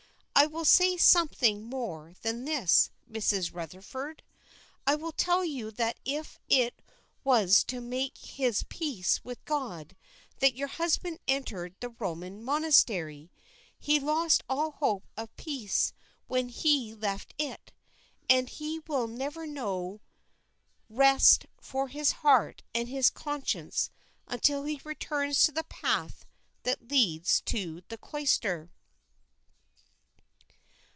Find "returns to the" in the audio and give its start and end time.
24.83-25.65